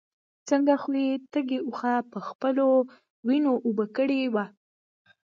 ځکه 0.49 0.73
خو 0.81 0.89
يې 1.05 1.09
تږي 1.31 1.57
واښه 1.63 1.93
په 2.11 2.19
خپلو 2.27 2.67
وينو 3.27 3.53
اوبه 3.65 3.85
کړي 3.97 4.21
وو. 4.33 4.45